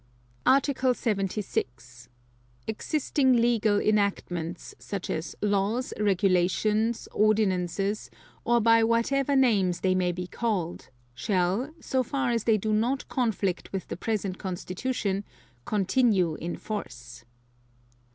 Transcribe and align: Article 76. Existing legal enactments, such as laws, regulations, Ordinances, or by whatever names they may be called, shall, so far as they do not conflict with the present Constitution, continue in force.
Article 0.47 0.95
76. 0.95 2.09
Existing 2.65 3.33
legal 3.33 3.79
enactments, 3.79 4.73
such 4.79 5.11
as 5.11 5.35
laws, 5.43 5.93
regulations, 5.99 7.07
Ordinances, 7.11 8.09
or 8.43 8.59
by 8.59 8.83
whatever 8.83 9.35
names 9.35 9.81
they 9.81 9.93
may 9.93 10.11
be 10.11 10.25
called, 10.25 10.89
shall, 11.13 11.71
so 11.79 12.01
far 12.01 12.31
as 12.31 12.45
they 12.45 12.57
do 12.57 12.73
not 12.73 13.07
conflict 13.09 13.71
with 13.71 13.89
the 13.89 13.95
present 13.95 14.39
Constitution, 14.39 15.23
continue 15.65 16.33
in 16.33 16.55
force. 16.55 17.23